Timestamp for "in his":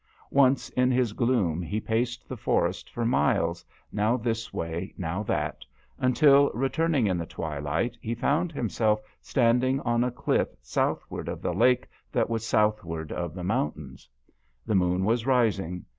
0.69-1.13